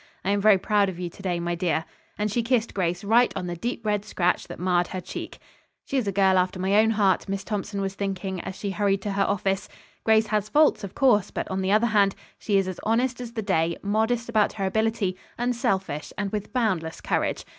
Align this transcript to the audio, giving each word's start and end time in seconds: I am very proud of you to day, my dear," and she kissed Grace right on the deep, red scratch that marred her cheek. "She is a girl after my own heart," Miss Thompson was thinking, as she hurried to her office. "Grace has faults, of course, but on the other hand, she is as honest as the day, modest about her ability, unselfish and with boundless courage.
I 0.25 0.31
am 0.31 0.41
very 0.41 0.57
proud 0.57 0.89
of 0.89 0.97
you 0.99 1.11
to 1.11 1.21
day, 1.21 1.39
my 1.39 1.53
dear," 1.53 1.85
and 2.17 2.31
she 2.31 2.41
kissed 2.41 2.73
Grace 2.73 3.03
right 3.03 3.31
on 3.37 3.45
the 3.45 3.55
deep, 3.55 3.85
red 3.85 4.03
scratch 4.03 4.47
that 4.47 4.57
marred 4.57 4.87
her 4.87 4.99
cheek. 4.99 5.37
"She 5.85 5.95
is 5.95 6.07
a 6.07 6.11
girl 6.11 6.39
after 6.39 6.59
my 6.59 6.73
own 6.77 6.89
heart," 6.89 7.29
Miss 7.29 7.43
Thompson 7.43 7.81
was 7.81 7.93
thinking, 7.93 8.41
as 8.41 8.55
she 8.55 8.71
hurried 8.71 9.03
to 9.03 9.11
her 9.11 9.21
office. 9.23 9.69
"Grace 10.03 10.25
has 10.25 10.49
faults, 10.49 10.83
of 10.83 10.95
course, 10.95 11.29
but 11.29 11.47
on 11.51 11.61
the 11.61 11.71
other 11.71 11.85
hand, 11.85 12.15
she 12.39 12.57
is 12.57 12.67
as 12.67 12.79
honest 12.81 13.21
as 13.21 13.33
the 13.33 13.43
day, 13.43 13.77
modest 13.83 14.27
about 14.27 14.53
her 14.53 14.65
ability, 14.65 15.19
unselfish 15.37 16.11
and 16.17 16.31
with 16.31 16.51
boundless 16.51 16.99
courage. 16.99 17.45